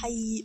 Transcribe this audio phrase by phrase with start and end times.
[0.00, 0.40] Hai.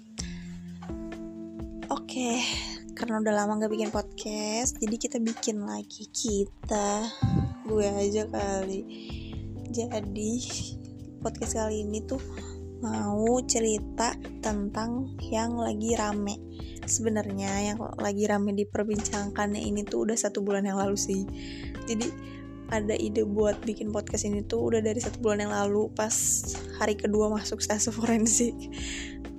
[1.88, 2.44] Oke
[2.92, 6.12] Karena udah lama gak bikin podcast Jadi kita bikin lagi.
[6.12, 7.08] Kita
[7.64, 8.84] Gue aja kali.
[9.72, 10.32] Jadi
[11.24, 12.20] Podcast kali ini tuh
[12.84, 16.36] Mau cerita tentang Yang lagi rame.
[16.84, 21.24] Sebenarnya yang lagi rame diperbincangkannya ini tuh udah satu bulan yang lalu sih.
[21.88, 22.12] Jadi
[22.76, 26.12] ada ide buat bikin podcast ini tuh udah dari satu bulan yang lalu pas
[26.82, 28.58] hari kedua masuk stase forensik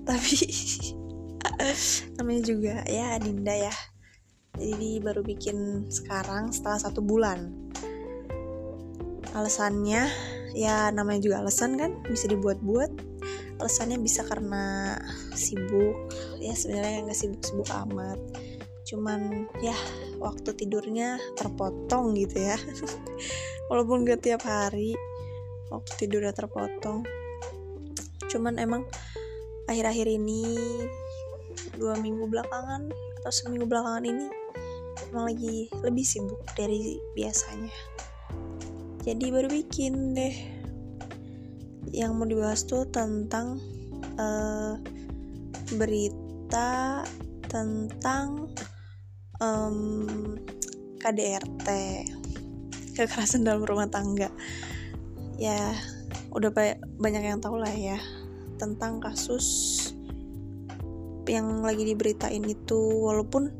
[0.06, 0.38] tapi
[2.16, 3.74] namanya juga ya Dinda ya.
[4.56, 7.52] Jadi baru bikin sekarang setelah satu bulan.
[9.36, 10.08] Alasannya
[10.56, 12.88] ya namanya juga alasan kan bisa dibuat-buat.
[13.60, 14.96] Alasannya bisa karena
[15.36, 16.08] sibuk.
[16.40, 18.16] Ya sebenarnya nggak sibuk-sibuk amat.
[18.88, 19.76] Cuman ya
[20.22, 22.56] waktu tidurnya terpotong gitu ya.
[23.68, 24.94] Walaupun gak tiap hari
[25.68, 27.02] waktu tidurnya terpotong.
[28.30, 28.86] Cuman emang
[29.66, 30.56] akhir-akhir ini
[31.76, 32.88] dua minggu belakangan
[33.22, 34.26] atau seminggu belakangan ini
[35.10, 37.74] emang lagi lebih sibuk dari biasanya.
[39.06, 40.36] Jadi baru bikin deh.
[41.94, 43.62] Yang mau dibahas tuh tentang
[44.18, 44.74] uh,
[45.78, 47.06] berita
[47.46, 48.50] tentang
[49.38, 50.34] um,
[50.98, 51.68] KDRT
[52.98, 54.26] kekerasan dalam rumah tangga.
[55.38, 55.78] Ya
[56.34, 56.50] udah
[56.98, 57.96] banyak yang tahu lah ya
[58.56, 59.46] tentang kasus
[61.28, 62.80] yang lagi diberitain itu.
[63.06, 63.52] Walaupun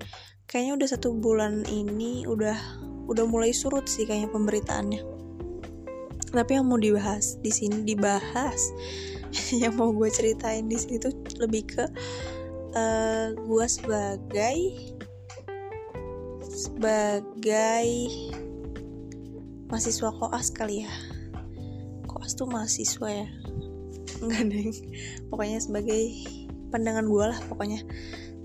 [0.46, 2.56] kayaknya udah satu bulan ini udah
[3.06, 5.02] udah mulai surut sih kayaknya pemberitaannya.
[6.30, 8.74] Tapi yang mau dibahas di sini dibahas
[9.62, 11.84] yang mau gue ceritain di sini tuh lebih ke
[12.74, 14.58] uh, gue sebagai
[16.44, 17.88] sebagai
[19.70, 20.92] mahasiswa koas kali ya.
[22.10, 23.28] Koas tuh mahasiswa ya
[24.22, 24.68] enggak deh
[25.28, 26.02] pokoknya sebagai
[26.70, 27.80] pandangan gue lah pokoknya.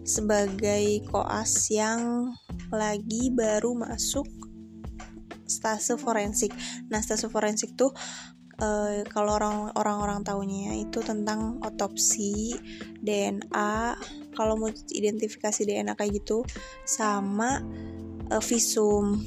[0.02, 2.34] Sebagai koas yang
[2.74, 4.26] lagi baru masuk
[5.46, 6.56] stase forensik.
[6.90, 7.92] Nah stase forensik tuh
[8.64, 12.56] uh, kalau orang orang-orang tahunya itu tentang otopsi
[13.03, 14.00] DNA
[14.32, 16.48] kalau mau identifikasi DNA kayak gitu
[16.88, 17.59] sama
[18.32, 19.20] uh, visum.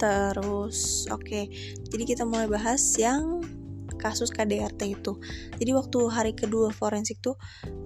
[0.00, 1.28] Terus oke.
[1.28, 1.44] Okay.
[1.92, 3.44] jadi kita mulai bahas yang
[4.00, 5.20] kasus KDRT itu.
[5.60, 7.36] Jadi waktu hari kedua forensik tuh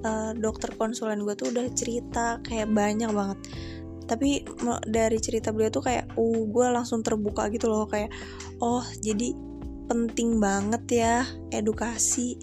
[0.07, 3.39] uh, dokter konsulen gue tuh udah cerita kayak banyak banget.
[4.07, 4.47] Tapi
[4.87, 8.13] dari cerita beliau tuh kayak uh gue langsung terbuka gitu loh kayak
[8.63, 9.35] oh jadi
[9.91, 11.17] penting banget ya
[11.51, 12.39] edukasi.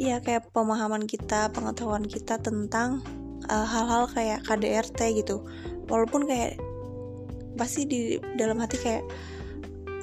[0.00, 3.04] Ya kayak pemahaman kita pengetahuan kita tentang
[3.46, 5.46] Eh, hal-hal uh, kayak KDRT gitu.
[5.86, 6.58] Walaupun kayak
[7.54, 8.00] pasti di
[8.34, 9.06] dalam hati kayak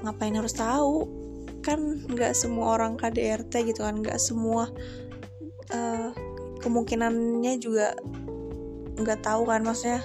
[0.03, 1.07] ngapain harus tahu
[1.63, 4.67] kan nggak semua orang KDRT gitu kan nggak semua
[5.71, 6.11] uh,
[6.59, 7.95] kemungkinannya juga
[8.99, 10.03] nggak tahu kan maksudnya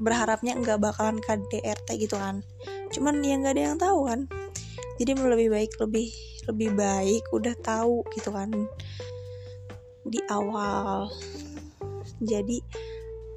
[0.00, 2.40] berharapnya nggak bakalan KDRT gitu kan.
[2.90, 4.20] Cuman ya nggak ada yang tahu kan.
[4.96, 6.08] Jadi lebih baik lebih
[6.48, 8.48] lebih baik udah tahu gitu kan
[10.08, 11.12] di awal.
[12.20, 12.64] Jadi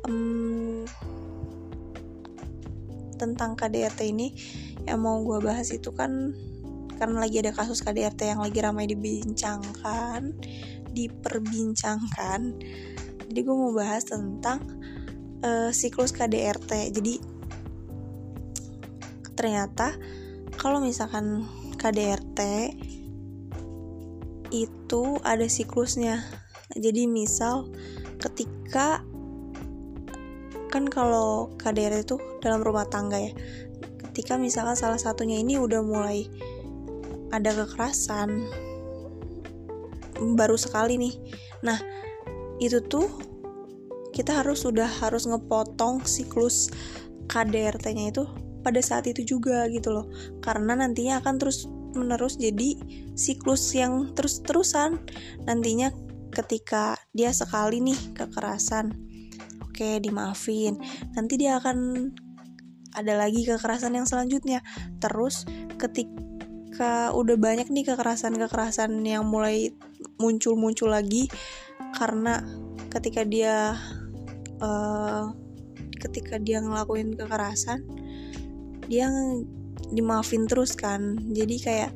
[0.07, 0.87] um,
[3.19, 4.35] tentang KDRT ini
[4.83, 6.35] yang mau gue bahas itu kan
[7.03, 10.31] karena lagi ada kasus KDRT yang lagi ramai dibincangkan
[10.95, 12.39] diperbincangkan.
[13.27, 14.63] Jadi gue mau bahas tentang
[15.43, 17.19] uh, siklus KDRT jadi
[19.35, 19.99] ternyata
[20.55, 21.43] kalau misalkan
[21.75, 22.39] KDRT
[24.53, 26.23] itu ada siklusnya.
[26.71, 27.67] Jadi misal
[28.21, 29.03] ketika
[30.71, 33.35] kan kalau KDR itu dalam rumah tangga ya.
[34.09, 36.29] Ketika misalkan salah satunya ini udah mulai
[37.33, 38.45] ada kekerasan.
[40.37, 41.13] Baru sekali nih.
[41.65, 41.81] Nah
[42.61, 43.09] itu tuh
[44.13, 46.69] kita harus sudah harus ngepotong siklus
[47.25, 48.23] KDRT-nya itu
[48.61, 50.05] pada saat itu juga gitu loh.
[50.45, 51.65] Karena nantinya akan terus
[51.97, 52.77] menerus jadi
[53.17, 55.01] siklus yang terus-terusan.
[55.49, 55.89] Nantinya
[56.29, 58.93] ketika dia sekali nih kekerasan
[59.73, 60.77] oke dimaafin.
[61.17, 62.09] Nanti dia akan
[62.93, 64.61] ada lagi kekerasan yang selanjutnya.
[65.01, 65.49] Terus
[65.81, 66.21] ketika
[67.13, 69.73] udah banyak nih kekerasan-kekerasan yang mulai
[70.17, 71.29] muncul-muncul lagi
[71.93, 72.41] karena
[72.89, 73.77] ketika dia
[74.61, 75.33] uh,
[76.01, 77.85] ketika dia ngelakuin kekerasan
[78.87, 79.07] dia
[79.93, 81.19] dimaafin terus kan.
[81.31, 81.91] Jadi kayak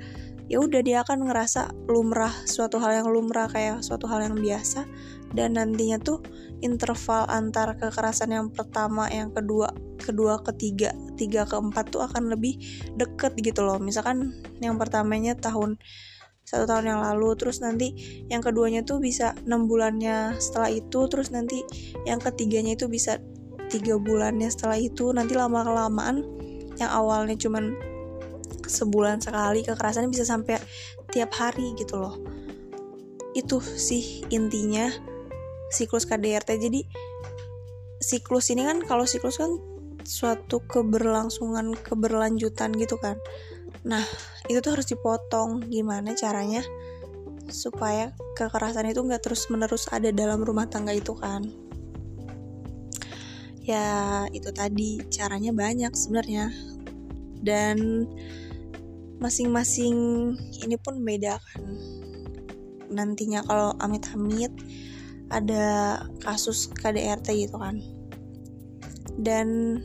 [0.47, 4.87] ya udah dia akan ngerasa lumrah suatu hal yang lumrah kayak suatu hal yang biasa.
[5.27, 6.23] Dan nantinya tuh
[6.63, 12.55] interval antara kekerasan yang pertama yang kedua kedua ketiga tiga keempat tuh akan lebih
[12.95, 13.75] deket gitu loh.
[13.77, 14.31] Misalkan
[14.63, 15.75] yang pertamanya tahun
[16.47, 17.91] satu tahun yang lalu terus nanti
[18.31, 21.59] yang keduanya tuh bisa enam bulannya setelah itu terus nanti
[22.07, 23.19] yang ketiganya itu bisa
[23.67, 25.11] tiga bulannya setelah itu.
[25.11, 26.23] Nanti lama kelamaan
[26.79, 27.75] yang awalnya cuman
[28.67, 30.59] sebulan sekali kekerasannya bisa sampai
[31.09, 32.19] tiap hari gitu loh.
[33.33, 34.91] Itu sih intinya
[35.71, 36.81] siklus KDRT jadi
[37.99, 39.57] siklus ini kan kalau siklus kan
[40.07, 43.19] suatu keberlangsungan keberlanjutan gitu kan.
[43.83, 44.03] Nah
[44.47, 45.67] itu tuh harus dipotong.
[45.67, 46.63] Gimana caranya
[47.51, 51.43] supaya kekerasan itu nggak terus menerus ada dalam rumah tangga itu kan?
[53.67, 56.55] Ya itu tadi caranya banyak sebenarnya.
[57.43, 58.07] Dan
[59.17, 59.95] masing-masing
[60.61, 61.63] ini pun beda kan.
[62.93, 64.53] Nantinya kalau amit-amit
[65.27, 67.81] ada kasus KDRT gitu kan.
[69.17, 69.79] Dan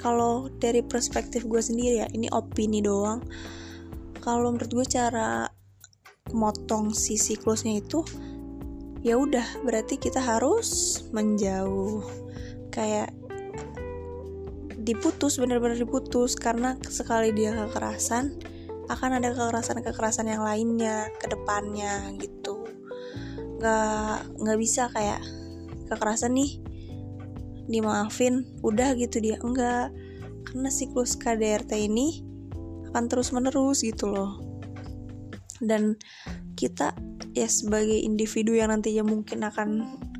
[0.00, 3.22] kalau dari perspektif gue sendiri ya ini opini doang.
[4.18, 5.46] Kalau menurut gue cara
[6.32, 8.04] motong si siklusnya itu
[9.00, 12.02] ya udah berarti kita harus menjauh.
[12.72, 13.12] Kayak
[14.88, 18.40] diputus bener-bener diputus karena sekali dia kekerasan
[18.88, 22.64] akan ada kekerasan-kekerasan yang lainnya ke depannya gitu.
[23.60, 25.20] Nggak nggak bisa kayak
[25.92, 26.60] kekerasan nih
[27.68, 29.36] dimaafin udah gitu dia.
[29.44, 29.92] Enggak
[30.48, 32.24] karena siklus KDRT ini
[32.88, 34.40] akan terus menerus gitu loh.
[35.60, 36.00] Dan
[36.56, 36.96] kita
[37.36, 39.68] ya sebagai individu yang nantinya mungkin akan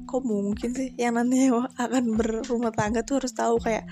[0.08, 3.84] kok mungkin sih yang nantinya akan berumah tangga tuh harus tahu kayak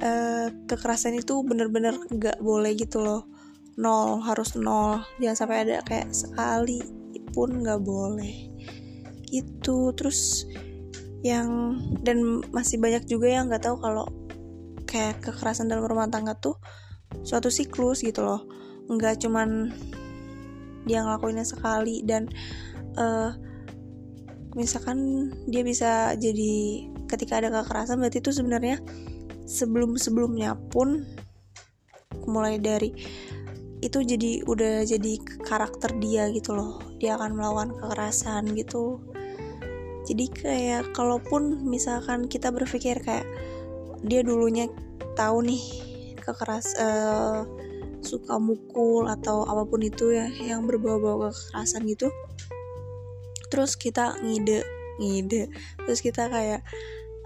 [0.00, 3.28] uh, kekerasan itu bener-bener gak boleh gitu loh
[3.78, 5.00] nol harus nol.
[5.22, 6.82] Jangan sampai ada kayak sekali
[7.30, 8.50] pun gak boleh.
[9.30, 9.94] Gitu.
[9.94, 10.50] Terus
[11.22, 14.06] yang dan masih banyak juga yang nggak tahu kalau
[14.86, 16.58] kayak kekerasan dalam rumah tangga tuh
[17.22, 18.42] suatu siklus gitu loh.
[18.90, 19.70] Nggak cuman
[20.88, 22.26] dia ngelakuinnya sekali dan
[22.96, 23.36] uh,
[24.56, 28.80] misalkan dia bisa jadi ketika ada kekerasan berarti itu sebenarnya
[29.44, 31.04] sebelum-sebelumnya pun
[32.28, 32.92] mulai dari
[33.78, 35.12] itu jadi udah jadi
[35.46, 36.82] karakter dia gitu loh.
[36.98, 38.98] Dia akan melawan kekerasan gitu.
[40.08, 43.28] Jadi kayak kalaupun misalkan kita berpikir kayak
[44.02, 44.70] dia dulunya
[45.18, 45.62] tahu nih
[46.22, 47.42] kekeras uh,
[48.04, 52.08] suka mukul atau apa pun itu ya yang berbau-bau kekerasan gitu
[53.50, 54.62] terus kita ngide
[55.02, 55.50] ngide
[55.82, 56.62] terus kita kayak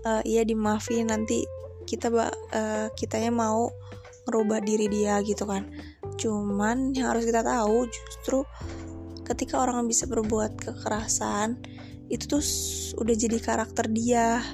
[0.06, 1.44] uh, iya dimaafin nanti
[1.84, 3.74] kita uh, kitanya mau
[4.24, 5.66] merubah diri dia gitu kan
[6.18, 8.44] cuman yang harus kita tahu justru
[9.22, 11.56] ketika orang bisa berbuat kekerasan
[12.12, 12.44] itu tuh
[13.00, 14.44] udah jadi karakter dia.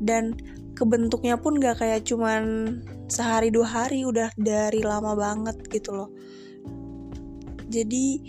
[0.00, 0.36] Dan
[0.74, 6.10] kebentuknya pun gak kayak cuman sehari dua hari udah dari lama banget gitu loh.
[7.68, 8.20] Jadi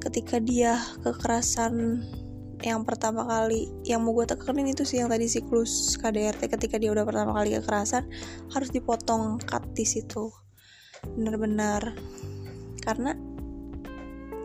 [0.00, 2.02] ketika dia kekerasan
[2.60, 6.92] yang pertama kali yang mau gue tekenin itu sih yang tadi siklus KDRT ketika dia
[6.92, 8.04] udah pertama kali kekerasan
[8.52, 10.28] harus dipotong cut di situ
[11.16, 11.94] benar-benar
[12.80, 13.14] karena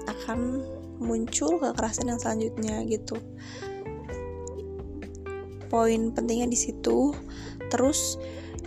[0.05, 0.61] akan
[1.01, 3.19] muncul kekerasan yang selanjutnya gitu.
[5.67, 7.11] Poin pentingnya di situ.
[7.67, 8.15] Terus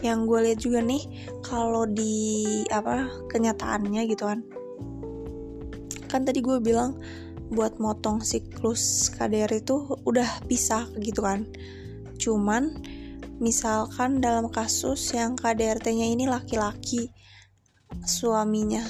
[0.04, 1.02] yang gue lihat juga nih
[1.42, 4.40] kalau di apa kenyataannya gitu kan.
[6.08, 6.96] Kan tadi gue bilang
[7.48, 11.48] buat motong siklus KDR itu udah bisa gitu kan.
[12.20, 12.76] Cuman
[13.38, 17.08] misalkan dalam kasus yang KDRT-nya ini laki-laki
[18.04, 18.84] suaminya.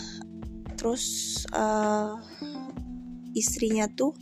[0.79, 1.05] Terus
[1.51, 2.15] uh,
[3.35, 4.15] istrinya tuh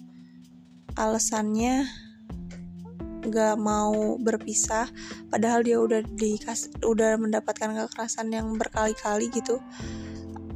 [0.97, 1.85] alasannya
[3.27, 4.87] gak mau berpisah
[5.35, 9.61] padahal dia udah dikas udah mendapatkan kekerasan yang berkali-kali gitu.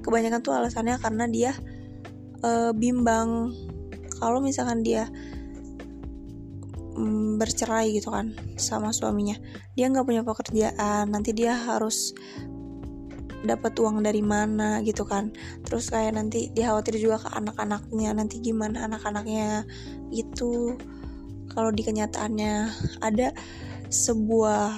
[0.01, 1.53] Kebanyakan tuh alasannya karena dia
[2.41, 3.53] uh, bimbang.
[4.21, 5.09] Kalau misalkan dia
[7.01, 9.37] um, bercerai gitu kan sama suaminya
[9.75, 12.13] dia nggak punya pekerjaan nanti dia harus
[13.45, 15.33] dapat uang dari mana gitu kan.
[15.65, 19.65] Terus kayak nanti dia khawatir juga ke anak-anaknya nanti gimana anak-anaknya
[20.13, 20.77] itu
[21.51, 22.71] kalau di kenyataannya
[23.03, 23.35] ada
[23.91, 24.71] sebuah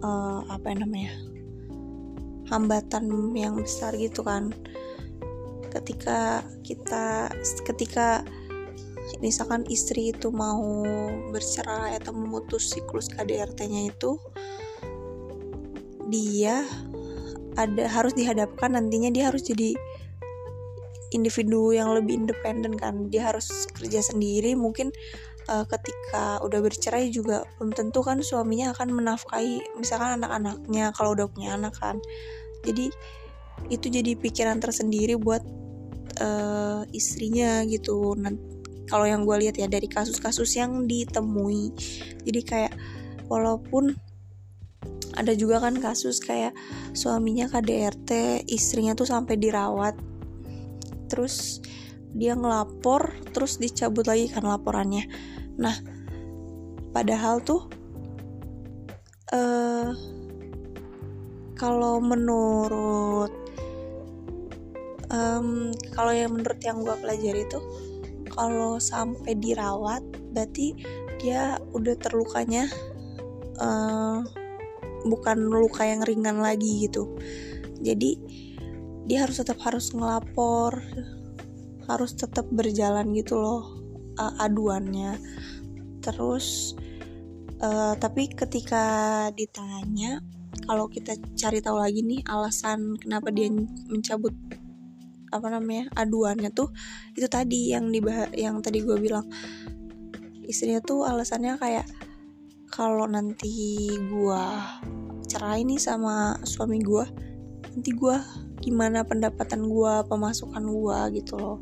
[0.00, 1.12] uh, apa namanya
[2.48, 4.54] hambatan yang besar gitu kan.
[5.74, 7.34] Ketika kita
[7.66, 8.22] ketika
[9.20, 10.86] misalkan istri itu mau
[11.34, 14.16] bercerai atau memutus siklus KDRT-nya itu
[16.08, 16.64] dia
[17.54, 19.74] ada harus dihadapkan nantinya dia harus jadi
[21.14, 23.08] individu yang lebih independen kan.
[23.08, 24.90] Dia harus kerja sendiri mungkin
[25.46, 31.30] uh, ketika udah bercerai juga belum tentu kan suaminya akan menafkahi misalkan anak-anaknya kalau udah
[31.30, 32.02] punya anak kan.
[32.66, 32.90] Jadi
[33.70, 35.40] itu jadi pikiran tersendiri buat
[36.18, 38.18] uh, istrinya gitu.
[38.84, 41.72] Kalau yang gue lihat ya dari kasus-kasus yang ditemui.
[42.26, 42.74] Jadi kayak
[43.30, 43.96] walaupun
[45.14, 46.52] ada juga kan kasus kayak
[46.90, 49.94] suaminya KDRT istrinya tuh sampai dirawat.
[51.06, 51.62] Terus
[52.14, 55.06] dia ngelapor terus dicabut lagi kan laporannya.
[55.58, 55.76] Nah
[56.90, 57.66] padahal tuh
[59.34, 59.90] uh,
[61.54, 63.30] kalau menurut
[65.14, 67.60] um, kalau yang menurut yang gue pelajari itu
[68.30, 70.02] kalau sampai dirawat
[70.34, 70.74] berarti
[71.22, 72.66] dia udah terlukanya
[73.62, 74.26] uh,
[75.04, 77.14] bukan luka yang ringan lagi gitu.
[77.84, 78.16] Jadi
[79.04, 80.80] dia harus tetap harus ngelapor
[81.84, 83.76] harus tetap berjalan gitu loh
[84.16, 85.20] uh, aduannya.
[86.00, 86.72] Terus
[87.60, 88.84] uh, tapi ketika
[89.36, 90.24] ditanya
[90.64, 93.52] kalau kita cari tahu lagi nih alasan kenapa dia
[93.90, 94.32] mencabut
[95.34, 96.70] apa namanya aduannya tuh
[97.18, 99.28] itu tadi yang dibahas yang tadi gue bilang.
[100.44, 101.88] Istrinya tuh alasannya kayak
[102.74, 104.44] kalau nanti gue
[105.30, 107.06] cerai nih sama suami gue
[107.70, 108.18] nanti gue
[108.66, 111.58] gimana pendapatan gue pemasukan gue gitu loh.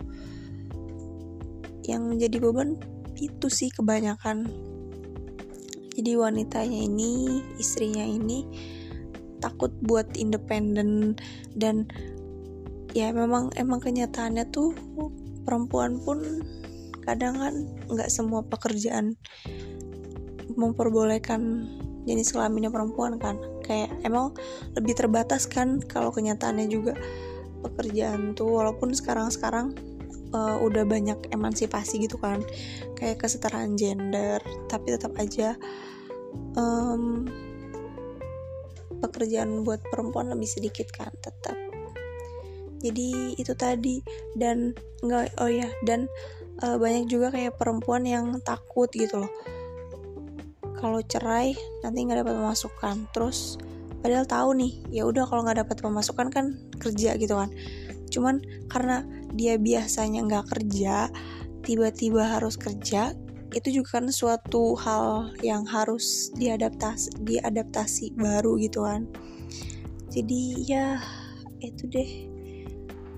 [1.84, 2.80] Yang jadi beban
[3.20, 4.48] itu sih kebanyakan.
[5.92, 8.48] Jadi wanitanya ini istrinya ini
[9.44, 11.12] takut buat independen
[11.52, 11.84] dan
[12.96, 14.72] ya memang emang kenyataannya tuh
[15.44, 16.40] perempuan pun
[17.02, 17.54] kadang kan
[17.90, 19.18] nggak semua pekerjaan
[20.54, 21.68] memperbolehkan
[22.06, 23.38] jenis kelaminnya perempuan kan.
[23.62, 24.34] Kayak emang
[24.74, 26.94] lebih terbatas kan kalau kenyataannya juga
[27.62, 29.74] pekerjaan tuh walaupun sekarang-sekarang
[30.34, 32.42] uh, udah banyak emansipasi gitu kan.
[32.98, 35.54] Kayak kesetaraan gender tapi tetap aja
[36.58, 37.26] um,
[39.02, 41.54] pekerjaan buat perempuan lebih sedikit kan tetap.
[42.82, 44.02] Jadi itu tadi.
[44.34, 44.74] Dan
[45.06, 46.10] nggak oh ya dan
[46.62, 49.32] uh, banyak juga kayak perempuan yang takut gitu loh
[50.82, 51.54] kalau cerai
[51.86, 52.96] nanti nggak dapat pemasukan.
[53.14, 53.62] Terus
[54.02, 56.46] padahal tahu nih ya udah kalau nggak dapat pemasukan kan
[56.82, 57.54] kerja gitu kan.
[58.10, 61.06] Cuman karena dia biasanya nggak kerja
[61.62, 63.14] tiba-tiba harus kerja
[63.54, 69.06] itu juga kan suatu hal yang harus diadaptasi diadaptasi baru gitu kan.
[70.10, 70.98] Jadi ya
[71.62, 72.10] itu deh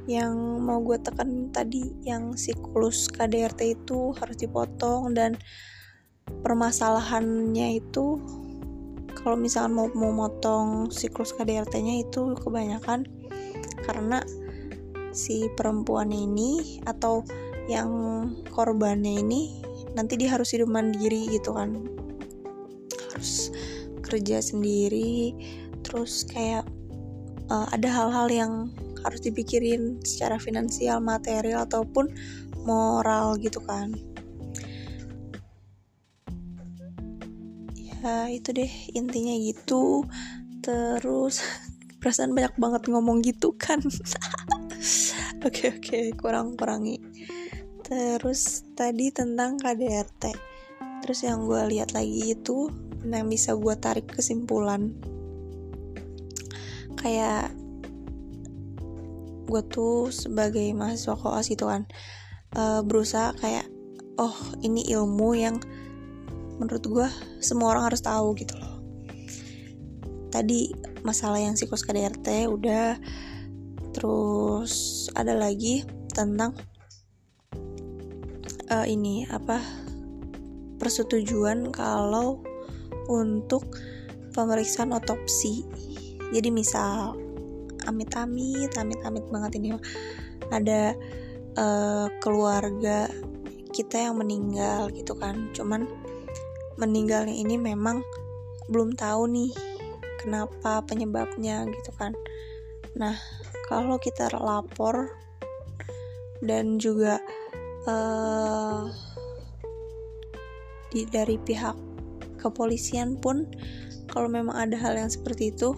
[0.05, 5.33] yang mau gue tekan tadi yang siklus KDRT itu harus dipotong dan
[6.45, 8.21] permasalahannya itu
[9.17, 13.09] kalau misalkan mau motong siklus KDRT-nya itu kebanyakan
[13.89, 14.21] karena
[15.15, 17.25] si perempuan ini atau
[17.71, 17.89] yang
[18.53, 19.65] korbannya ini
[19.97, 21.81] nanti dia harus hidup mandiri gitu kan
[23.13, 23.49] harus
[24.05, 25.33] kerja sendiri
[25.87, 26.67] terus kayak
[27.49, 28.53] uh, ada hal-hal yang
[29.05, 32.09] harus dipikirin secara finansial, material ataupun
[32.65, 33.93] moral gitu kan.
[38.05, 40.05] Ya itu deh intinya gitu.
[40.61, 41.41] Terus
[42.05, 43.81] perasaan banyak banget ngomong gitu kan.
[45.45, 47.01] Oke oke okay, okay, kurang kurangi.
[47.85, 50.33] Terus tadi tentang KDRT.
[51.05, 52.73] Terus yang gue lihat lagi itu
[53.05, 54.97] yang bisa gue tarik kesimpulan
[56.97, 57.53] kayak
[59.45, 61.85] gue tuh sebagai mahasiswa koas gitu kan
[62.57, 63.69] uh, berusaha kayak
[64.17, 64.33] oh
[64.65, 65.61] ini ilmu yang
[66.59, 67.09] menurut gue
[67.43, 68.79] semua orang harus tahu gitu loh.
[70.31, 70.75] Tadi
[71.07, 72.99] masalah yang siklus KDRT udah.
[73.95, 76.59] Terus ada lagi tentang
[78.71, 79.63] uh, ini apa
[80.83, 82.43] persetujuan kalau
[83.07, 83.79] untuk
[84.35, 85.63] pemeriksaan otopsi.
[86.35, 87.15] Jadi misal
[87.87, 89.79] amit-amit amit-amit banget ini.
[90.51, 90.99] Ada
[91.55, 93.07] uh, keluarga
[93.71, 95.55] kita yang meninggal gitu kan.
[95.55, 95.87] Cuman
[96.81, 98.03] meninggalnya ini memang
[98.69, 99.53] belum tahu nih
[100.21, 102.17] kenapa penyebabnya gitu kan.
[102.97, 103.15] Nah
[103.69, 105.13] kalau kita lapor
[106.41, 107.21] dan juga
[107.89, 108.89] uh,
[110.93, 111.77] di, dari pihak
[112.41, 113.49] kepolisian pun
[114.09, 115.77] kalau memang ada hal yang seperti itu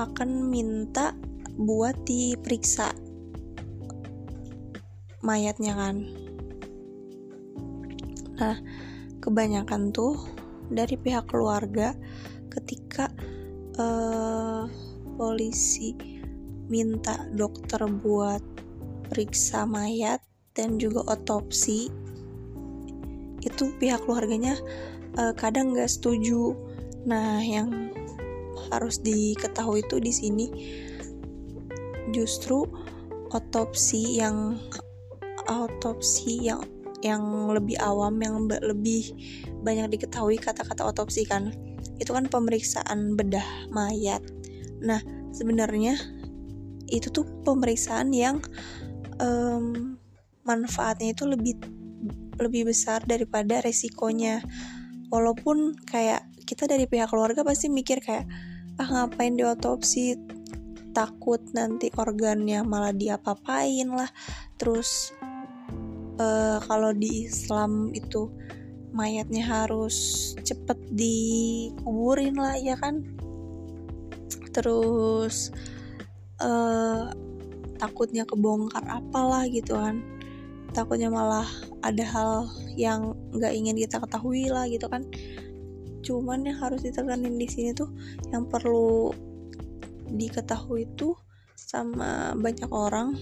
[0.00, 1.12] akan minta
[1.60, 2.92] buat diperiksa
[5.20, 5.96] mayatnya kan.
[8.40, 8.56] Nah
[9.20, 10.16] kebanyakan tuh
[10.70, 11.94] dari pihak keluarga
[12.50, 13.12] ketika
[13.78, 14.66] uh,
[15.14, 15.94] polisi
[16.70, 18.42] minta dokter buat
[19.10, 20.22] periksa mayat
[20.54, 21.90] dan juga otopsi
[23.40, 24.54] itu pihak keluarganya
[25.16, 26.54] uh, kadang nggak setuju.
[27.08, 27.90] Nah yang
[28.70, 30.46] harus diketahui itu di sini
[32.12, 32.68] justru
[33.32, 34.60] otopsi yang
[35.48, 36.62] autopsi yang
[37.00, 39.16] yang lebih awam yang lebih
[39.64, 41.52] banyak diketahui kata-kata otopsi kan
[42.00, 44.24] itu kan pemeriksaan bedah mayat.
[44.80, 45.00] Nah
[45.32, 45.96] sebenarnya
[46.90, 48.40] itu tuh pemeriksaan yang
[49.20, 49.96] um,
[50.42, 51.60] manfaatnya itu lebih
[52.40, 54.40] lebih besar daripada resikonya.
[55.12, 58.26] Walaupun kayak kita dari pihak keluarga pasti mikir kayak
[58.80, 60.16] ah ngapain diotopsi?
[60.90, 64.10] Takut nanti organnya malah diapa-apain lah.
[64.58, 65.14] Terus
[66.20, 68.28] uh, kalau di Islam itu
[68.92, 73.00] mayatnya harus cepet dikuburin lah ya kan?
[74.52, 75.54] Terus
[76.42, 77.08] uh,
[77.80, 80.04] takutnya kebongkar apalah gitu kan.
[80.70, 81.48] Takutnya malah
[81.82, 82.46] ada hal
[82.78, 85.08] yang nggak ingin kita ketahui lah gitu kan.
[86.04, 87.90] Cuman yang harus ditekanin di sini tuh
[88.30, 89.14] yang perlu
[90.10, 91.14] diketahui tuh
[91.54, 93.14] sama banyak orang.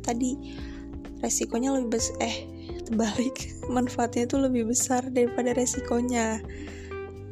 [0.00, 0.32] Tadi
[1.20, 2.36] resikonya lebih besar eh
[2.84, 3.36] terbalik.
[3.74, 6.42] Manfaatnya itu lebih besar daripada resikonya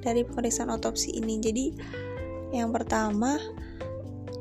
[0.01, 1.43] dari pemeriksaan otopsi ini.
[1.43, 1.67] Jadi
[2.55, 3.37] yang pertama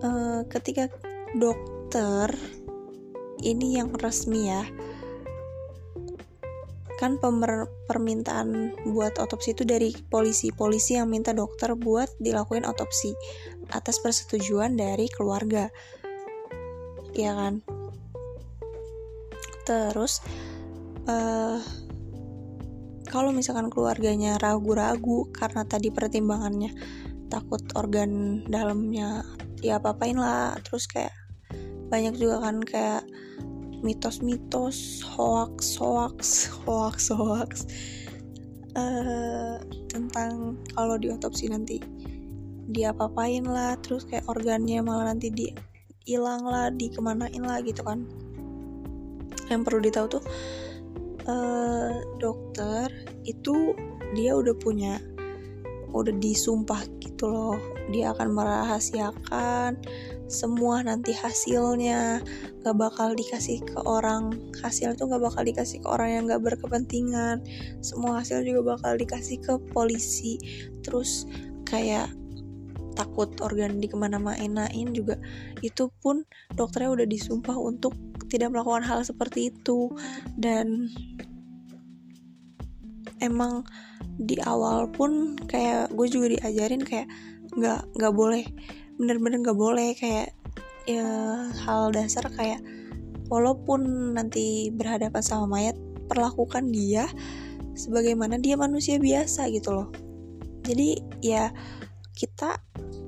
[0.03, 0.87] eh, ketika
[1.35, 2.31] dokter
[3.43, 4.63] ini yang resmi ya
[6.97, 10.49] kan pemer permintaan buat otopsi itu dari polisi.
[10.49, 13.13] Polisi yang minta dokter buat dilakuin otopsi
[13.69, 15.69] atas persetujuan dari keluarga.
[17.13, 17.61] Ya kan
[19.67, 20.23] terus
[21.11, 21.59] uh,
[23.07, 26.75] kalau misalkan keluarganya ragu-ragu karena tadi pertimbangannya
[27.31, 29.23] takut organ dalamnya
[29.63, 30.55] ya apa-apain lah.
[30.63, 31.15] Terus kayak
[31.87, 33.03] banyak juga kan kayak
[33.79, 37.51] mitos-mitos hoax hoax hoax hoax.
[38.77, 39.57] Uh,
[39.89, 41.79] tentang kalau diotopsi nanti
[42.69, 43.79] dia apa-apain lah.
[43.79, 45.47] Terus kayak organnya malah nanti di
[46.07, 48.07] hilang lah dikemanain lah gitu kan
[49.47, 50.23] yang perlu ditahu tuh
[51.27, 52.91] uh, dokter
[53.27, 53.75] itu
[54.15, 54.99] dia udah punya
[55.91, 57.57] udah disumpah gitu loh.
[57.89, 59.79] Dia akan merahasiakan
[60.27, 62.19] semua nanti hasilnya.
[62.61, 67.41] Gak bakal dikasih ke orang hasil itu gak bakal dikasih ke orang yang gak berkepentingan.
[67.79, 70.37] Semua hasil juga bakal dikasih ke polisi.
[70.83, 71.25] Terus
[71.63, 72.11] kayak
[72.97, 75.15] takut organ di ke mana-manain juga.
[75.63, 77.95] Itu pun dokternya udah disumpah untuk
[78.27, 79.91] tidak melakukan hal seperti itu.
[80.35, 80.91] Dan
[83.19, 83.65] emang
[84.17, 87.07] di awal pun kayak gue juga diajarin kayak
[87.57, 88.45] nggak nggak boleh
[88.97, 90.33] bener-bener nggak boleh kayak
[90.89, 91.05] ya
[91.65, 92.61] hal dasar kayak
[93.29, 97.05] walaupun nanti berhadapan sama mayat perlakukan dia
[97.77, 99.89] sebagaimana dia manusia biasa gitu loh.
[100.65, 101.53] Jadi ya
[102.17, 102.57] kita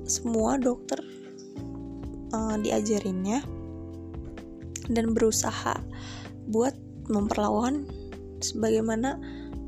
[0.06, 1.02] semua dokter
[2.30, 3.42] uh, diajarinnya
[4.90, 5.78] dan berusaha
[6.50, 6.74] buat
[7.06, 7.86] memperlakukan
[8.42, 9.16] sebagaimana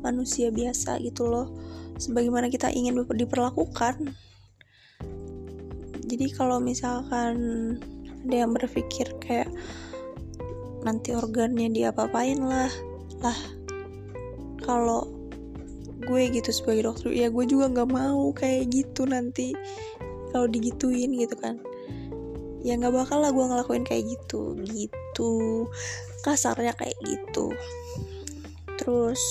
[0.02, 1.48] manusia biasa gitu loh.
[1.96, 4.11] Sebagaimana kita ingin diperlakukan.
[6.02, 7.37] Jadi kalau misalkan
[8.26, 9.48] ada yang berpikir kayak
[10.82, 12.70] nanti organnya diapa-apain lah
[13.22, 13.38] lah
[14.66, 15.06] kalau
[16.02, 19.54] gue gitu sebagai dokter ya gue juga nggak mau kayak gitu nanti
[20.35, 21.62] kalau digituin gitu kan
[22.62, 24.57] ya nggak bakal lah gue ngelakuin kayak gitu.
[24.62, 25.33] Gitu.
[26.22, 27.51] Kasarnya kayak gitu.
[28.79, 29.22] Terus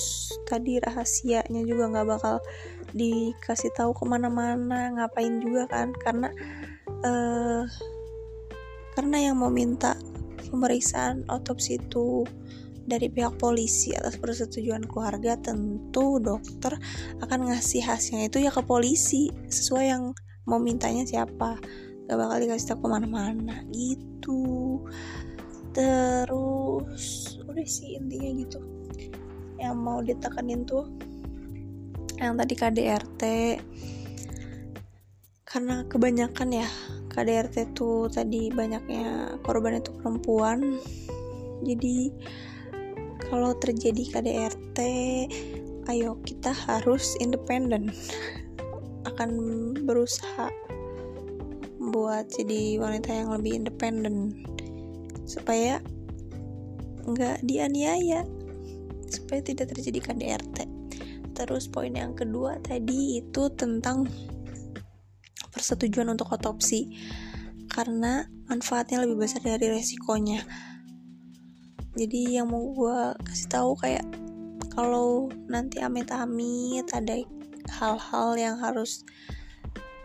[0.47, 2.35] tadi rahasianya juga nggak bakal
[2.91, 4.91] dikasih tahu ke mana-mana.
[4.95, 5.95] Ngapain juga kan?
[5.95, 6.29] Karena
[7.03, 7.63] uh,
[8.95, 9.95] karena yang mau minta
[10.51, 12.27] pemeriksaan otopsi itu
[12.81, 16.75] dari pihak polisi atas persetujuan keluarga tentu dokter
[17.23, 20.03] akan ngasih hasilnya itu ya ke polisi sesuai yang
[20.49, 21.61] mau mintanya siapa
[22.11, 24.43] gak bakal dikasih tahu ke mana-mana gitu.
[25.71, 28.59] Terus udah sih intinya gitu.
[29.55, 30.91] Yang mau ditekanin tuh
[32.19, 33.21] yang tadi KDRT
[35.47, 36.67] karena kebanyakan ya
[37.15, 40.83] KDRT tuh tadi banyaknya korban itu perempuan.
[41.63, 42.11] Jadi
[43.31, 44.79] kalau terjadi KDRT
[45.87, 47.87] ayo kita harus independen.
[49.07, 49.31] Akan
[49.87, 50.51] berusaha
[51.81, 54.45] buat jadi wanita yang lebih independen.
[55.25, 55.81] Supaya
[57.09, 58.21] nggak dianiaya.
[59.09, 60.81] Supaya tidak terjadi KDRT
[61.41, 64.05] terus poin yang kedua tadi itu tentang
[65.49, 66.93] persetujuan untuk otopsi.
[67.71, 70.43] Karena manfaatnya lebih besar dari resikonya.
[71.95, 74.03] Jadi yang mau gue kasih tahu kayak
[74.75, 77.19] kalau nanti amit-amit ada
[77.79, 79.03] hal-hal yang harus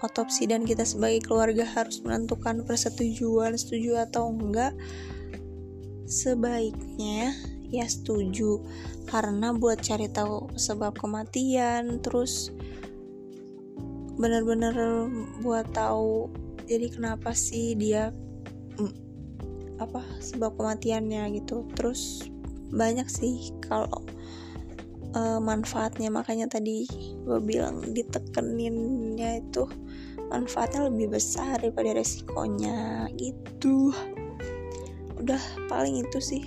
[0.07, 4.73] otopsi dan kita sebagai keluarga harus menentukan persetujuan setuju atau enggak
[6.07, 7.35] sebaiknya
[7.69, 8.63] ya setuju.
[9.07, 12.55] Karena buat cari tahu sebab kematian terus
[14.17, 14.73] bener-bener
[15.45, 16.33] buat tahu
[16.67, 18.11] jadi kenapa sih dia
[18.81, 18.95] mm,
[19.79, 21.67] apa sebab kematiannya gitu.
[21.75, 22.27] Terus
[22.71, 24.03] banyak sih kalau
[25.15, 26.11] uh, manfaatnya.
[26.11, 26.87] Makanya tadi
[27.23, 29.65] gue bilang ditekeninnya itu
[30.37, 33.97] manfaatnya lebih besar daripada resikonya gitu.
[35.17, 35.41] Udah
[35.73, 36.45] paling itu sih.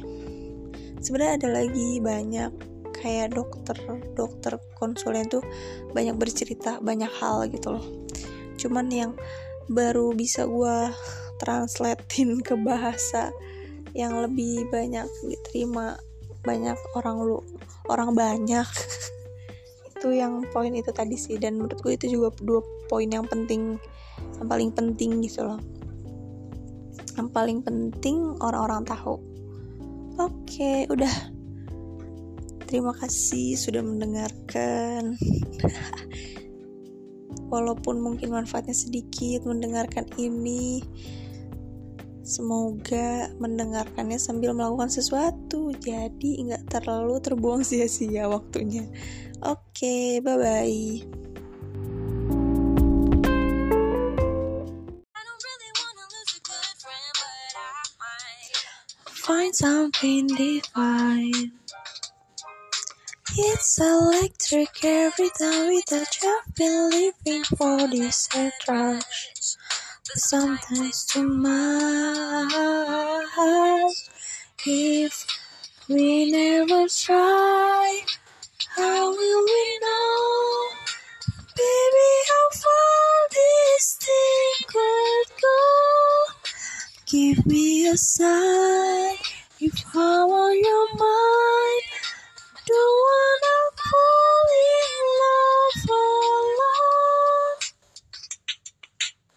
[1.02, 2.52] Sebenarnya ada lagi banyak
[2.94, 3.74] kayak dokter
[4.14, 5.42] dokter konsulen tuh
[5.96, 7.86] banyak bercerita banyak hal gitu loh.
[8.62, 9.12] Cuman yang
[9.72, 10.94] baru bisa gue
[11.42, 13.34] translatein ke bahasa
[13.98, 15.98] yang lebih banyak diterima
[16.46, 17.40] banyak orang lu
[17.90, 18.68] orang banyak
[20.00, 23.76] itu yang poin itu tadi sih dan menurut gue itu juga dua poin yang penting
[24.40, 25.60] yang paling penting gitu loh
[27.20, 29.20] yang paling penting orang-orang tahu
[30.20, 31.32] Oke, udah.
[32.68, 35.16] Terima kasih sudah mendengarkan.
[37.56, 40.84] Walaupun mungkin manfaatnya sedikit mendengarkan ini,
[42.20, 48.92] semoga mendengarkannya sambil melakukan sesuatu, jadi nggak terlalu terbuang sia-sia waktunya.
[49.40, 51.20] Oke, bye bye.
[59.30, 61.52] find something divine.
[63.38, 66.20] It's electric every time we touch.
[66.24, 68.28] I've been living for this
[68.68, 69.56] rush.
[70.08, 72.54] But sometimes too much.
[74.66, 75.28] If
[75.88, 78.02] we never try,
[78.76, 80.70] how will we know,
[81.56, 86.50] baby, how far this thing could go?
[87.06, 89.18] Give me a sign
[89.60, 91.84] if I'm on your mind.
[92.56, 93.49] I don't wanna